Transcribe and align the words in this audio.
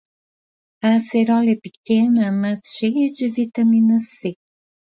A 0.81 0.95
acerola 0.97 1.51
é 1.51 1.57
pequena, 1.61 2.31
mas 2.31 2.59
cheia 2.75 3.11
de 3.11 3.29
vitamina 3.29 3.99
C. 3.99 4.35